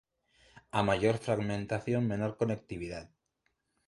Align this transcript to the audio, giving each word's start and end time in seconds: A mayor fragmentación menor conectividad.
A 0.71 0.81
mayor 0.87 1.15
fragmentación 1.27 2.01
menor 2.11 2.33
conectividad. 2.41 3.05